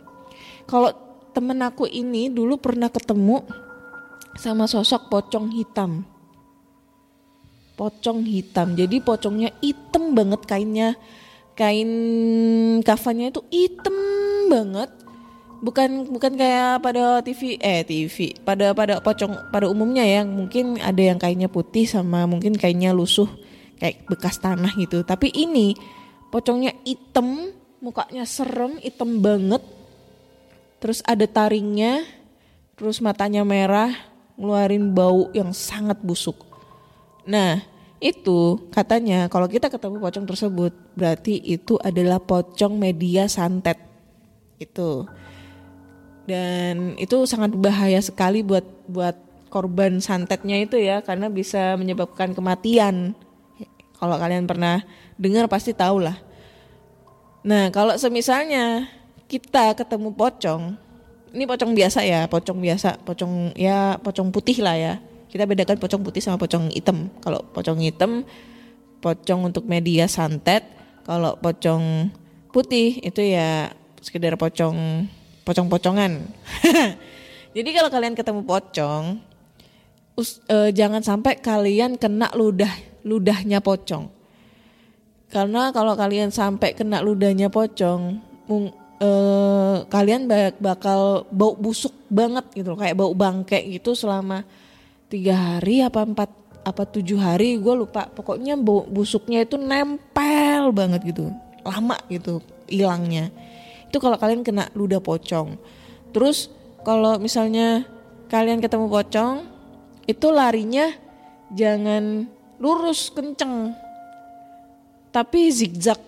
[0.66, 0.94] Kalau
[1.34, 3.42] temen aku ini dulu pernah ketemu
[4.38, 6.06] sama sosok pocong hitam.
[7.74, 8.78] Pocong hitam.
[8.78, 10.94] Jadi pocongnya hitam banget kainnya.
[11.52, 11.90] Kain
[12.80, 13.96] kafannya itu hitam
[14.48, 15.01] banget
[15.62, 20.98] bukan bukan kayak pada TV eh TV pada pada pocong pada umumnya ya mungkin ada
[20.98, 23.30] yang kainnya putih sama mungkin kainnya lusuh
[23.78, 25.06] kayak bekas tanah gitu.
[25.06, 25.78] Tapi ini
[26.34, 29.62] pocongnya hitam mukanya serem hitam banget.
[30.82, 32.02] Terus ada taringnya
[32.74, 33.94] terus matanya merah
[34.34, 36.42] ngeluarin bau yang sangat busuk.
[37.26, 37.62] Nah
[38.02, 43.78] itu katanya kalau kita ketemu pocong tersebut berarti itu adalah pocong media santet.
[44.58, 45.06] Itu
[46.26, 49.18] dan itu sangat bahaya sekali buat buat
[49.52, 53.12] korban santetnya itu ya karena bisa menyebabkan kematian.
[53.98, 54.82] Kalau kalian pernah
[55.20, 56.18] dengar pasti tahu lah.
[57.44, 58.88] Nah kalau semisalnya
[59.26, 60.74] kita ketemu pocong,
[61.34, 64.94] ini pocong biasa ya, pocong biasa, pocong ya pocong putih lah ya.
[65.28, 67.08] Kita bedakan pocong putih sama pocong hitam.
[67.24, 68.24] Kalau pocong hitam,
[69.02, 70.64] pocong untuk media santet.
[71.02, 72.12] Kalau pocong
[72.54, 75.08] putih itu ya sekedar pocong
[75.42, 76.12] pocong-pocongan.
[77.56, 79.20] Jadi kalau kalian ketemu pocong,
[80.16, 82.72] us- eh, jangan sampai kalian kena ludah
[83.04, 84.08] ludahnya pocong.
[85.28, 92.48] Karena kalau kalian sampai kena ludahnya pocong, mung- eh, kalian ba- bakal bau busuk banget
[92.56, 94.44] gitu, kayak bau bangke gitu selama
[95.12, 96.30] tiga hari apa empat
[96.62, 98.06] apa tujuh hari, gue lupa.
[98.08, 101.28] Pokoknya bau busuknya itu nempel banget gitu,
[101.66, 103.28] lama gitu hilangnya
[103.92, 105.60] itu kalau kalian kena ludah pocong.
[106.16, 106.48] Terus
[106.80, 107.84] kalau misalnya
[108.32, 109.44] kalian ketemu pocong,
[110.08, 110.96] itu larinya
[111.52, 112.24] jangan
[112.56, 113.76] lurus kenceng,
[115.12, 116.00] tapi zigzag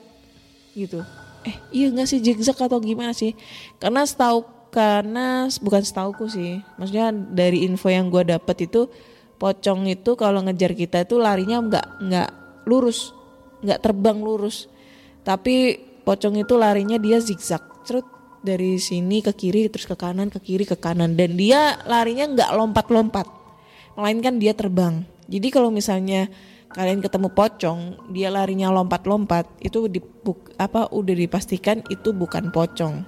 [0.73, 1.05] gitu.
[1.45, 3.37] Eh iya nggak sih zigzag atau gimana sih?
[3.77, 8.89] Karena setahu karena bukan setauku sih, maksudnya dari info yang gue dapet itu
[9.37, 12.31] pocong itu kalau ngejar kita itu larinya nggak nggak
[12.65, 13.13] lurus,
[13.61, 14.73] nggak terbang lurus,
[15.21, 15.77] tapi
[16.09, 18.09] pocong itu larinya dia zigzag cerut
[18.45, 21.17] dari sini ke kiri terus ke kanan ke kiri ke kanan.
[21.17, 23.27] Dan dia larinya nggak lompat-lompat
[23.97, 25.07] melainkan dia terbang.
[25.31, 26.29] Jadi kalau misalnya
[26.75, 30.03] kalian ketemu pocong dia larinya lompat-lompat itu di,
[30.59, 33.07] apa udah dipastikan itu bukan pocong.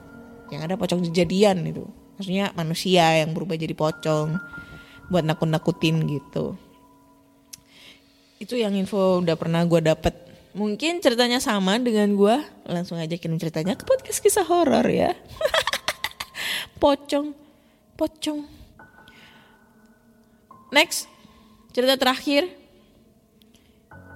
[0.48, 1.84] Yang ada pocong kejadian itu.
[2.16, 4.38] Maksudnya manusia yang berubah jadi pocong
[5.12, 6.56] buat nakut-nakutin gitu.
[8.40, 10.25] Itu yang info udah pernah gue dapet
[10.56, 15.12] Mungkin ceritanya sama dengan gue Langsung aja kirim ceritanya ke podcast kisah horor ya.
[16.82, 17.36] Pocong.
[17.94, 18.40] Pocong.
[20.72, 21.06] Next.
[21.76, 22.48] Cerita terakhir.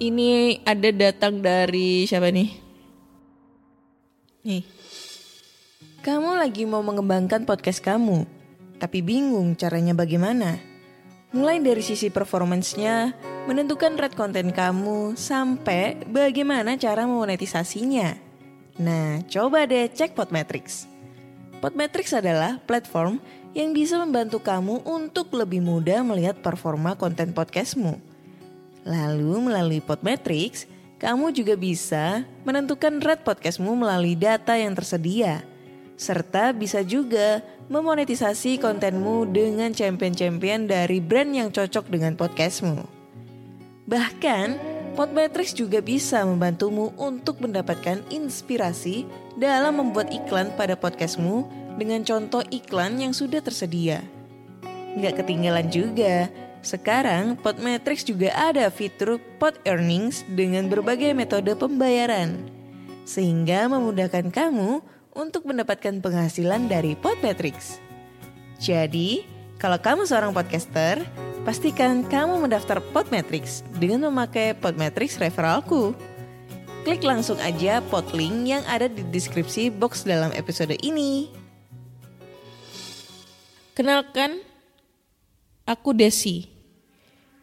[0.01, 2.51] Ini ada datang dari siapa nih?
[4.49, 4.65] Nih.
[6.01, 8.25] Kamu lagi mau mengembangkan podcast kamu
[8.81, 10.57] Tapi bingung caranya bagaimana?
[11.37, 13.13] Mulai dari sisi performance-nya,
[13.51, 18.15] menentukan rate konten kamu, sampai bagaimana cara memonetisasinya.
[18.79, 20.87] Nah, coba deh cek Podmetrics.
[21.59, 23.19] Podmetrics adalah platform
[23.51, 27.99] yang bisa membantu kamu untuk lebih mudah melihat performa konten podcastmu.
[28.87, 30.71] Lalu melalui Podmetrics,
[31.03, 35.43] kamu juga bisa menentukan rate podcastmu melalui data yang tersedia.
[35.99, 43.00] Serta bisa juga memonetisasi kontenmu dengan champion-champion dari brand yang cocok dengan podcastmu.
[43.91, 52.43] Bahkan, Podmetrics juga bisa membantumu untuk mendapatkan inspirasi dalam membuat iklan pada podcastmu dengan contoh
[52.55, 54.03] iklan yang sudah tersedia.
[54.95, 62.47] Nggak ketinggalan juga, sekarang Podmetrics juga ada fitur Pod Earnings dengan berbagai metode pembayaran.
[63.07, 64.85] Sehingga memudahkan kamu
[65.17, 67.83] untuk mendapatkan penghasilan dari Podmetrics.
[68.61, 71.05] Jadi, kalau kamu seorang podcaster,
[71.45, 75.93] pastikan kamu mendaftar Podmetrics dengan memakai Podmetrics referralku.
[76.81, 81.29] Klik langsung aja podlink yang ada di deskripsi box dalam episode ini.
[83.77, 84.41] Kenalkan,
[85.69, 86.49] aku Desi.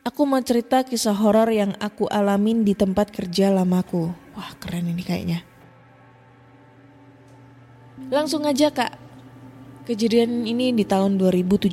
[0.01, 4.09] Aku mau cerita kisah horor yang aku alamin di tempat kerja lamaku.
[4.33, 5.45] Wah, keren ini kayaknya.
[8.09, 9.06] Langsung aja, Kak.
[9.87, 11.71] Kejadian ini di tahun 2017.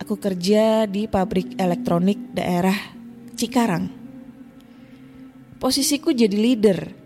[0.00, 2.96] Aku kerja di pabrik elektronik daerah
[3.36, 3.92] Cikarang.
[5.60, 6.96] Posisiku jadi leader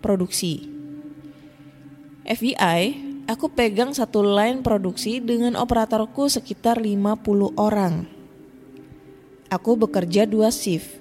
[0.00, 0.72] produksi.
[2.24, 2.80] FBI,
[3.28, 8.08] aku pegang satu line produksi dengan operatorku sekitar 50 orang.
[9.52, 10.96] Aku bekerja dua shift.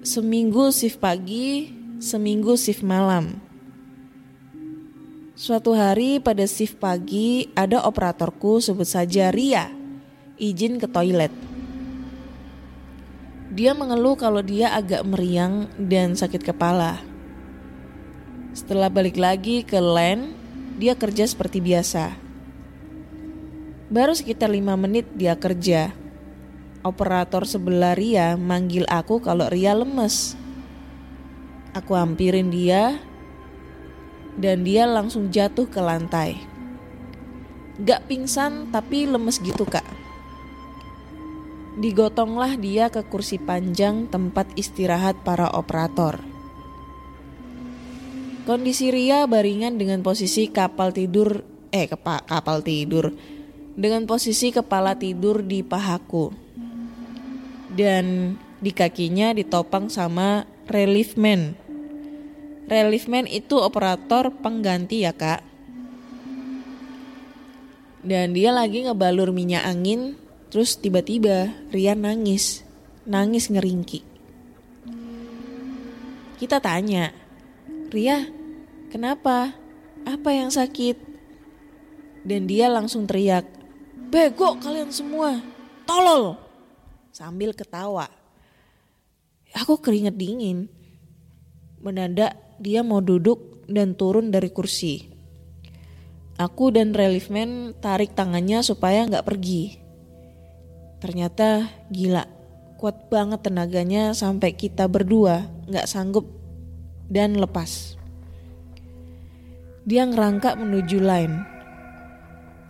[0.00, 1.68] Seminggu shift pagi,
[2.00, 3.41] seminggu shift malam.
[5.42, 9.74] Suatu hari pada shift pagi ada operatorku sebut saja Ria
[10.38, 11.34] izin ke toilet.
[13.50, 17.02] Dia mengeluh kalau dia agak meriang dan sakit kepala.
[18.54, 20.30] Setelah balik lagi ke land,
[20.78, 22.14] dia kerja seperti biasa.
[23.90, 25.90] Baru sekitar lima menit dia kerja
[26.86, 30.38] operator sebelah Ria manggil aku kalau Ria lemes.
[31.74, 33.02] Aku hampirin dia
[34.36, 36.40] dan dia langsung jatuh ke lantai.
[37.82, 39.84] Gak pingsan tapi lemes gitu kak.
[41.80, 46.20] Digotonglah dia ke kursi panjang tempat istirahat para operator.
[48.44, 53.14] Kondisi Ria baringan dengan posisi kapal tidur, eh kepa, kapal tidur,
[53.72, 56.34] dengan posisi kepala tidur di pahaku
[57.72, 61.56] dan di kakinya ditopang sama relief man.
[62.70, 65.42] Relief man itu operator pengganti ya kak.
[68.02, 70.18] Dan dia lagi ngebalur minyak angin,
[70.50, 72.66] terus tiba-tiba Rian nangis,
[73.06, 74.02] nangis ngeringki.
[76.42, 77.14] Kita tanya,
[77.94, 78.26] Ria,
[78.90, 79.54] kenapa?
[80.02, 80.98] Apa yang sakit?
[82.26, 83.46] Dan dia langsung teriak,
[84.10, 85.38] Bego kalian semua,
[85.86, 86.42] tolol!
[87.12, 88.08] sambil ketawa.
[89.52, 90.72] Aku keringet dingin.
[91.84, 95.10] Mendadak dia mau duduk dan turun dari kursi.
[96.38, 99.82] Aku dan relief man tarik tangannya supaya nggak pergi.
[101.02, 102.22] Ternyata gila,
[102.78, 106.30] kuat banget tenaganya sampai kita berdua nggak sanggup
[107.10, 107.98] dan lepas.
[109.82, 111.42] Dia ngerangkak menuju line.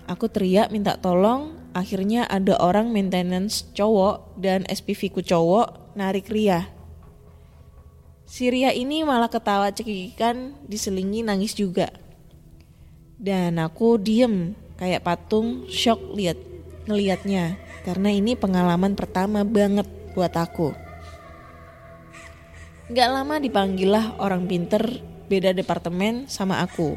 [0.09, 6.82] Aku teriak minta tolong akhirnya ada orang maintenance cowok dan SPV ku cowok narik Ria.
[8.33, 11.93] Si Ria ini malah ketawa cekikikan diselingi nangis juga.
[13.21, 16.41] Dan aku diem kayak patung shock lihat
[16.89, 19.85] ngelihatnya karena ini pengalaman pertama banget
[20.17, 20.73] buat aku.
[22.89, 24.81] Gak lama dipanggillah orang pinter
[25.29, 26.97] beda departemen sama aku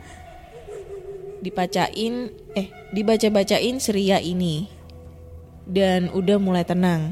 [1.43, 4.71] dibacain eh dibaca-bacain Seria ini
[5.67, 7.11] dan udah mulai tenang.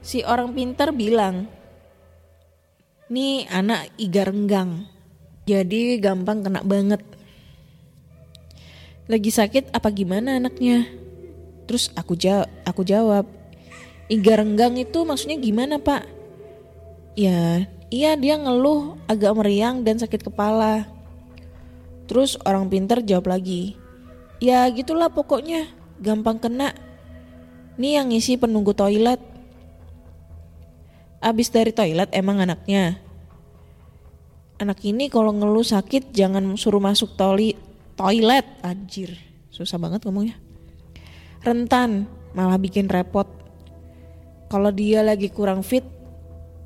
[0.00, 1.52] Si orang pintar bilang,
[3.06, 4.90] nih anak iga renggang,
[5.46, 6.98] jadi gampang kena banget.
[9.06, 10.90] Lagi sakit apa gimana anaknya?
[11.70, 13.30] Terus aku jawab, aku jawab,
[14.10, 16.02] iga renggang itu maksudnya gimana pak?
[17.14, 20.90] Ya, iya dia ngeluh agak meriang dan sakit kepala.
[22.10, 23.78] Terus orang pinter jawab lagi,
[24.42, 25.70] ya gitulah pokoknya,
[26.02, 26.74] gampang kena.
[27.78, 29.35] Nih yang ngisi penunggu toilet.
[31.20, 33.00] Abis dari toilet emang anaknya.
[34.56, 37.52] Anak ini kalau ngeluh sakit jangan suruh masuk toli
[37.96, 38.44] toilet.
[38.64, 39.16] Anjir,
[39.52, 40.36] susah banget ngomongnya.
[41.44, 43.28] Rentan, malah bikin repot.
[44.48, 45.84] Kalau dia lagi kurang fit,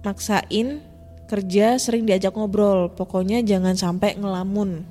[0.06, 0.82] maksain
[1.26, 2.90] kerja sering diajak ngobrol.
[2.94, 4.82] Pokoknya jangan sampai ngelamun.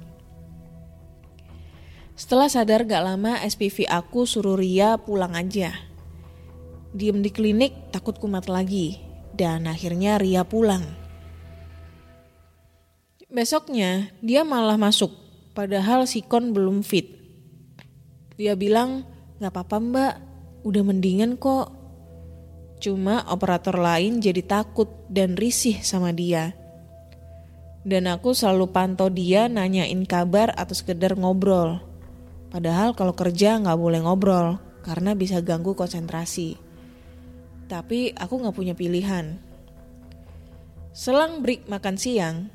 [2.19, 5.71] Setelah sadar gak lama SPV aku suruh Ria pulang aja.
[6.91, 9.08] Diem di klinik takut kumat lagi.
[9.39, 10.83] Dan akhirnya Ria pulang.
[13.31, 15.15] Besoknya dia malah masuk
[15.55, 17.15] padahal sikon belum fit.
[18.35, 19.07] Dia bilang
[19.39, 20.13] gak apa-apa mbak
[20.67, 21.71] udah mendingan kok.
[22.83, 26.51] Cuma operator lain jadi takut dan risih sama dia.
[27.87, 31.79] Dan aku selalu pantau dia nanyain kabar atau sekedar ngobrol.
[32.51, 36.68] Padahal kalau kerja nggak boleh ngobrol karena bisa ganggu konsentrasi.
[37.69, 39.37] Tapi aku nggak punya pilihan.
[40.89, 42.49] Selang break makan siang,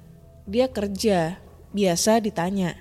[0.45, 1.39] dia kerja.
[1.75, 2.79] Biasa ditanya.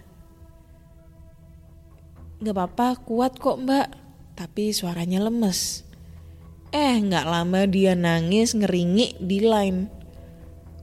[2.43, 3.89] Gak apa-apa, kuat kok mbak.
[4.37, 5.81] Tapi suaranya lemes.
[6.69, 9.89] Eh, nggak lama dia nangis ngeringi di line.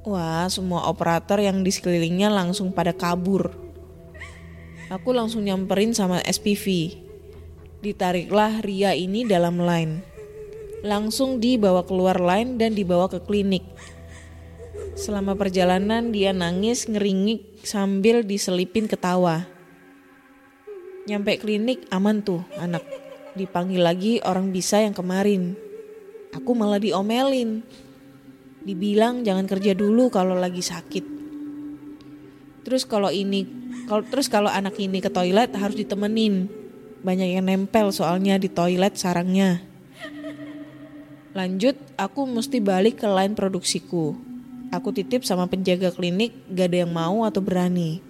[0.06, 3.52] Wah, semua operator yang di sekelilingnya langsung pada kabur.
[4.90, 6.98] Aku langsung nyamperin sama SPV.
[7.78, 10.09] Ditariklah Ria ini dalam line.
[10.80, 13.64] Langsung dibawa keluar line dan dibawa ke klinik.
[14.96, 19.48] Selama perjalanan dia nangis ngeringik sambil diselipin ketawa.
[21.08, 22.84] Nyampe klinik aman tuh anak.
[23.36, 25.56] Dipanggil lagi orang bisa yang kemarin.
[26.36, 27.64] Aku malah diomelin.
[28.60, 31.04] Dibilang jangan kerja dulu kalau lagi sakit.
[32.60, 33.48] Terus kalau ini
[33.88, 36.46] kalau terus kalau anak ini ke toilet harus ditemenin.
[37.00, 39.69] Banyak yang nempel soalnya di toilet sarangnya.
[41.30, 44.18] Lanjut, aku mesti balik ke line produksiku.
[44.74, 48.02] Aku titip sama penjaga klinik, gak ada yang mau atau berani.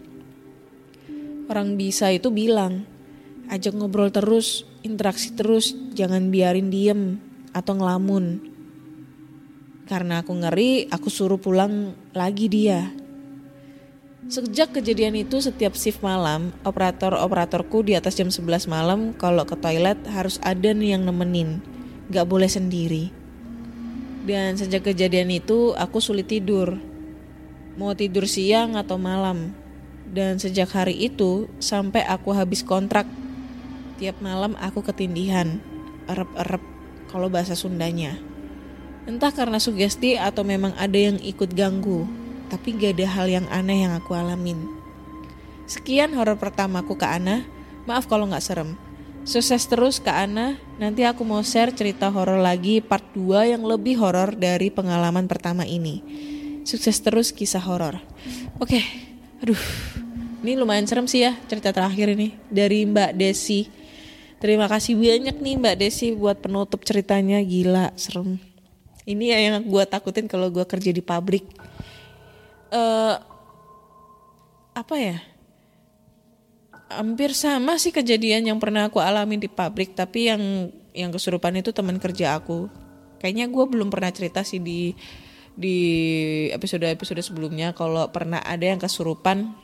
[1.53, 2.89] Orang bisa itu bilang,
[3.53, 7.21] ajak ngobrol terus, interaksi terus, jangan biarin diem
[7.53, 8.41] atau ngelamun.
[9.85, 12.89] Karena aku ngeri, aku suruh pulang lagi dia.
[14.33, 20.01] Sejak kejadian itu setiap shift malam, operator-operatorku di atas jam 11 malam kalau ke toilet
[20.09, 21.80] harus ada nih yang nemenin.
[22.11, 23.15] Gak boleh sendiri.
[24.27, 26.77] Dan sejak kejadian itu aku sulit tidur.
[27.79, 29.55] Mau tidur siang atau malam.
[30.11, 33.07] Dan sejak hari itu sampai aku habis kontrak,
[34.03, 35.63] tiap malam aku ketindihan,
[36.11, 36.59] erep-erep
[37.15, 38.19] kalau bahasa Sundanya.
[39.07, 42.11] Entah karena sugesti atau memang ada yang ikut ganggu,
[42.51, 44.67] tapi gak ada hal yang aneh yang aku alamin.
[45.71, 47.47] Sekian horor pertamaku ke Ana,
[47.87, 48.75] maaf kalau gak serem.
[49.21, 54.01] Sukses terus Kak Ana, nanti aku mau share cerita horor lagi part 2 yang lebih
[54.01, 56.03] horor dari pengalaman pertama ini.
[56.65, 58.01] Sukses terus kisah horor.
[58.59, 58.81] Oke,
[59.39, 59.61] aduh,
[60.41, 63.69] ini lumayan serem sih ya cerita terakhir ini dari Mbak Desi.
[64.41, 68.41] Terima kasih banyak nih Mbak Desi buat penutup ceritanya gila serem.
[69.05, 71.45] Ini ya yang gue takutin kalau gue kerja di pabrik.
[72.73, 73.17] eh
[74.73, 75.30] apa ya?
[76.91, 81.71] Hampir sama sih kejadian yang pernah aku alami di pabrik, tapi yang yang kesurupan itu
[81.71, 82.67] teman kerja aku.
[83.23, 84.91] Kayaknya gue belum pernah cerita sih di
[85.55, 85.77] di
[86.51, 89.55] episode-episode sebelumnya kalau pernah ada yang kesurupan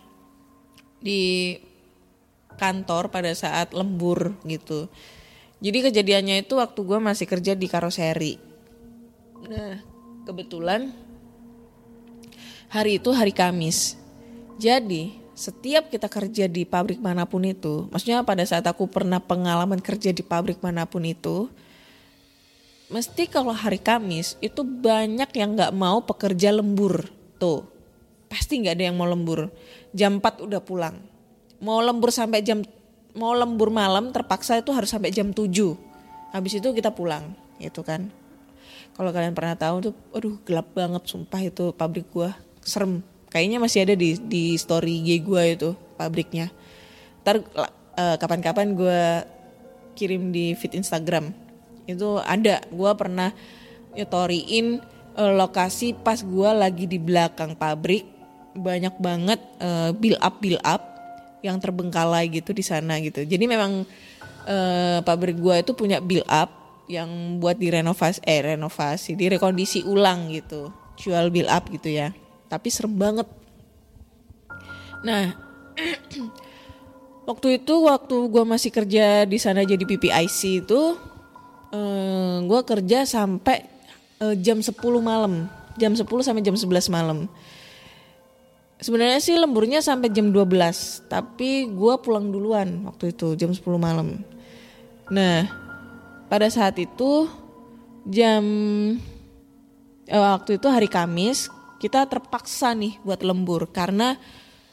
[1.03, 1.57] di
[2.57, 4.87] kantor pada saat lembur gitu.
[5.59, 8.35] Jadi kejadiannya itu waktu gue masih kerja di karoseri.
[9.51, 9.81] Nah
[10.29, 10.93] kebetulan
[12.69, 13.97] hari itu hari Kamis.
[14.57, 19.85] Jadi setiap kita kerja di pabrik mana pun itu, maksudnya pada saat aku pernah pengalaman
[19.85, 21.53] kerja di pabrik mana pun itu,
[22.89, 27.13] mesti kalau hari Kamis itu banyak yang nggak mau pekerja lembur.
[27.37, 27.69] Tuh
[28.33, 29.53] pasti nggak ada yang mau lembur.
[29.93, 30.97] Jam 4 udah pulang.
[31.61, 32.65] Mau lembur sampai jam
[33.13, 35.53] mau lembur malam terpaksa itu harus sampai jam 7
[36.37, 38.09] habis itu kita pulang gitu kan.
[38.97, 42.33] Kalau kalian pernah tahu tuh aduh gelap banget sumpah itu pabrik gua.
[42.65, 46.51] Serem kayaknya masih ada di di story IG gua itu pabriknya.
[47.23, 47.43] Ntar
[47.97, 49.27] eh, kapan-kapan gua
[49.97, 51.33] kirim di feed Instagram.
[51.89, 53.33] Itu ada gua pernah
[53.97, 54.81] nyetoriin
[55.17, 58.07] eh, lokasi pas gua lagi di belakang pabrik.
[58.57, 60.83] Banyak banget eh, build up build up
[61.45, 63.23] yang terbengkalai gitu di sana gitu.
[63.27, 63.85] Jadi memang
[64.47, 66.53] eh, pabrik gua itu punya build up
[66.87, 70.71] yang buat direnovasi eh renovasi direkondisi ulang gitu.
[70.97, 72.15] Jual build up gitu ya
[72.47, 73.29] tapi serem banget.
[75.05, 75.35] Nah
[77.31, 80.83] waktu itu waktu gua masih kerja di sana jadi PPIC itu
[81.77, 83.67] eh, gue kerja sampai
[84.23, 85.49] eh, jam 10 malam.
[85.77, 87.29] Jam 10 sampai jam 11 malam.
[88.77, 94.21] Sebenarnya sih lemburnya sampai jam 12 tapi gue pulang duluan waktu itu jam 10 malam.
[95.09, 95.49] Nah
[96.29, 97.29] pada saat itu
[98.05, 98.45] jam
[100.09, 104.17] eh, waktu itu hari Kamis kita terpaksa nih buat lembur karena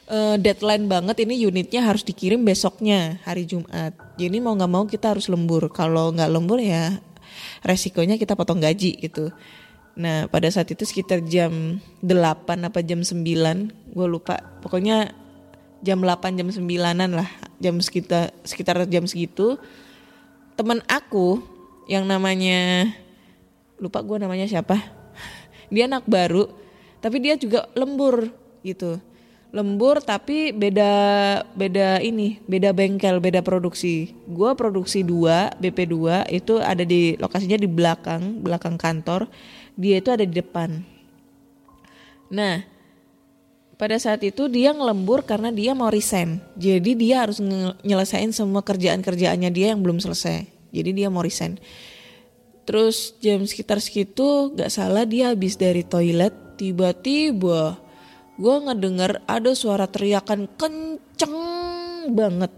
[0.08, 3.95] eh, deadline banget ini unitnya harus dikirim besoknya hari Jumat.
[4.16, 5.68] Jadi mau nggak mau kita harus lembur.
[5.72, 6.99] Kalau nggak lembur ya
[7.66, 9.32] resikonya kita potong gaji gitu.
[9.99, 13.14] Nah pada saat itu sekitar jam 8 apa jam 9
[13.93, 14.39] gue lupa.
[14.64, 15.12] Pokoknya
[15.84, 17.30] jam 8 jam 9an lah
[17.60, 19.60] jam sekitar sekitar jam segitu
[20.56, 21.43] temen aku
[21.91, 22.88] yang namanya
[23.76, 24.80] lupa gue namanya siapa
[25.74, 26.62] dia anak baru
[27.04, 28.32] tapi dia juga lembur
[28.64, 28.95] gitu.
[29.54, 30.89] Lembur tapi beda
[31.54, 34.16] beda ini beda bengkel beda produksi.
[34.26, 39.28] Gua produksi 2 BP 2 itu ada di lokasinya di belakang belakang kantor.
[39.76, 40.82] Dia itu ada di depan.
[42.32, 42.66] Nah
[43.78, 46.39] pada saat itu dia ngelembur karena dia mau resign.
[46.56, 47.43] Jadi dia harus
[47.84, 50.49] nyelesain semua kerjaan-kerjaannya dia yang belum selesai.
[50.72, 51.60] Jadi dia mau resign.
[52.64, 56.32] Terus jam sekitar segitu gak salah dia habis dari toilet
[56.64, 57.76] tiba-tiba
[58.39, 61.36] gue ngedenger ada suara teriakan kenceng
[62.16, 62.55] banget.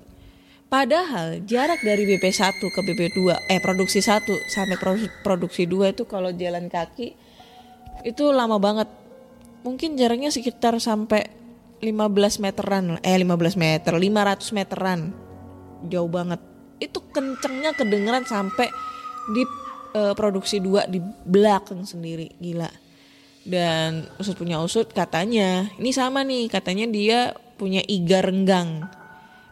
[0.70, 6.30] Padahal jarak dari BP1 ke BP2 eh produksi 1 sampai pro- produksi 2 itu kalau
[6.30, 7.18] jalan kaki
[8.06, 8.89] itu lama banget.
[9.66, 11.26] Mungkin jaraknya sekitar sampai
[11.82, 14.99] 15 meteran, eh 15 meter, 500 meteran.
[15.89, 16.38] Jauh banget.
[16.78, 18.70] Itu kencengnya kedengeran sampai
[19.34, 19.41] di
[19.97, 22.85] eh, produksi 2 di belakang sendiri, gila.
[23.46, 28.89] Dan usut punya usut katanya, ini sama nih, katanya dia punya iga renggang.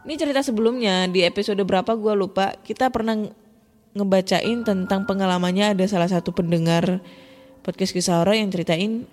[0.03, 3.31] Ini cerita sebelumnya di episode berapa gue lupa kita pernah nge-
[3.93, 6.99] ngebacain tentang pengalamannya ada salah satu pendengar
[7.61, 9.05] podcast kisah horor yang ceritain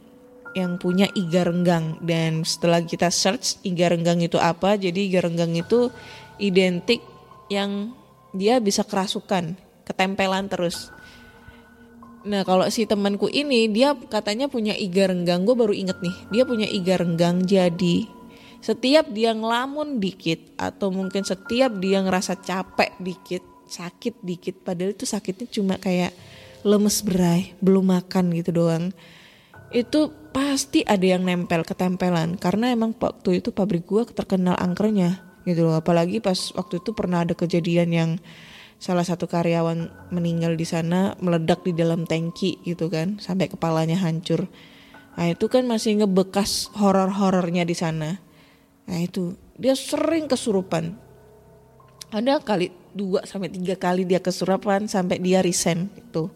[0.57, 5.55] yang punya iga renggang dan setelah kita search iga renggang itu apa jadi iga renggang
[5.55, 5.95] itu
[6.43, 6.99] identik
[7.47, 7.95] yang
[8.35, 9.55] dia bisa kerasukan
[9.87, 10.91] ketempelan terus
[12.21, 16.43] Nah kalau si temanku ini dia katanya punya iga renggang, gue baru inget nih, dia
[16.45, 18.21] punya iga renggang jadi
[18.61, 25.09] setiap dia ngelamun dikit atau mungkin setiap dia ngerasa capek dikit, sakit dikit, padahal itu
[25.09, 26.13] sakitnya cuma kayak
[26.61, 28.93] lemes berai, belum makan gitu doang.
[29.73, 35.65] Itu pasti ada yang nempel ketempelan karena emang waktu itu pabrik gua terkenal angkernya gitu
[35.65, 35.81] loh.
[35.81, 38.11] Apalagi pas waktu itu pernah ada kejadian yang
[38.81, 44.49] salah satu karyawan meninggal di sana meledak di dalam tangki gitu kan sampai kepalanya hancur.
[45.21, 48.17] Nah itu kan masih ngebekas horor-horornya di sana.
[48.89, 50.97] Nah itu dia sering kesurupan.
[52.09, 56.33] Ada kali dua sampai tiga kali dia kesurupan sampai dia resign itu.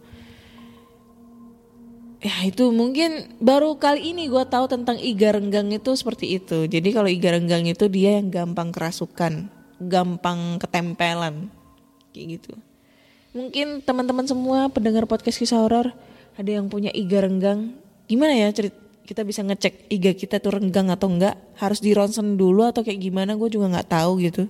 [2.20, 6.68] Ya itu mungkin baru kali ini gue tahu tentang iga renggang itu seperti itu.
[6.68, 11.52] Jadi kalau iga renggang itu dia yang gampang kerasukan, gampang ketempelan,
[12.14, 12.54] kayak gitu.
[13.34, 15.90] Mungkin teman-teman semua pendengar podcast kisah horor
[16.38, 17.74] ada yang punya iga renggang.
[18.06, 21.34] Gimana ya cerit kita bisa ngecek iga kita tuh renggang atau enggak?
[21.58, 23.34] Harus di ronsen dulu atau kayak gimana?
[23.34, 24.46] Gue juga nggak tahu gitu.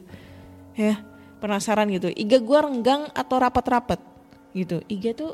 [0.76, 1.00] Ya
[1.40, 2.12] penasaran gitu.
[2.12, 4.00] Iga gue renggang atau rapat-rapat
[4.52, 4.84] gitu.
[4.86, 5.32] Iga tuh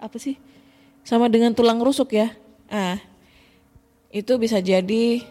[0.00, 0.40] apa sih?
[1.04, 2.32] Sama dengan tulang rusuk ya.
[2.72, 2.96] Ah,
[4.08, 5.24] itu bisa jadi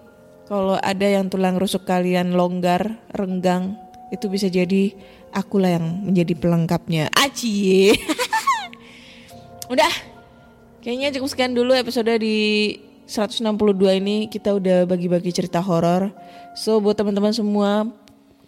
[0.49, 3.77] kalau ada yang tulang rusuk kalian longgar, renggang,
[4.09, 4.97] itu bisa jadi
[5.32, 7.09] akulah yang menjadi pelengkapnya.
[7.13, 7.93] Aci.
[9.73, 9.93] udah.
[10.80, 13.43] Kayaknya cukup sekian dulu episode di 162
[13.99, 16.13] ini kita udah bagi-bagi cerita horor.
[16.55, 17.89] So buat teman-teman semua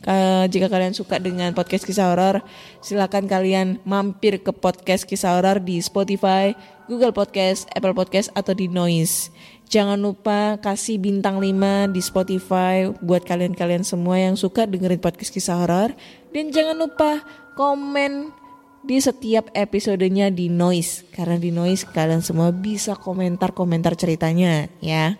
[0.01, 2.41] Ka- jika kalian suka dengan podcast kisah horor,
[2.81, 6.57] silakan kalian mampir ke podcast kisah horor di Spotify,
[6.89, 9.29] Google Podcast, Apple Podcast atau di Noise.
[9.71, 15.63] Jangan lupa kasih bintang 5 di Spotify buat kalian-kalian semua yang suka dengerin podcast kisah
[15.63, 15.95] horor
[16.35, 17.23] dan jangan lupa
[17.55, 18.35] komen
[18.83, 25.15] di setiap episodenya di Noise karena di Noise kalian semua bisa komentar-komentar ceritanya ya.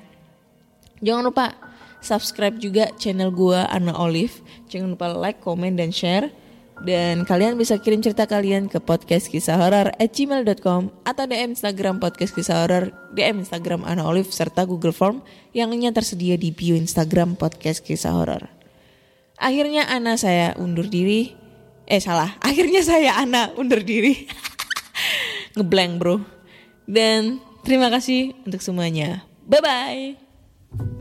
[1.00, 1.70] Jangan lupa
[2.02, 4.41] subscribe juga channel gua Ana Olive.
[4.68, 6.34] Jangan lupa like, komen, dan share.
[6.82, 12.02] Dan kalian bisa kirim cerita kalian ke podcast kisah horor at gmail.com atau DM Instagram
[12.02, 15.22] podcast kisah horor, DM Instagram Ana Olive serta Google Form
[15.54, 18.49] yang lainnya tersedia di bio Instagram podcast kisah horor.
[19.38, 21.38] Akhirnya Ana saya undur diri.
[21.86, 24.26] Eh salah, akhirnya saya Ana undur diri.
[25.58, 26.18] Ngeblank bro.
[26.89, 29.22] Dan terima kasih untuk semuanya.
[29.45, 31.01] Bye-bye.